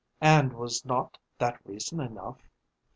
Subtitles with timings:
[0.19, 2.49] and was not that reason enough?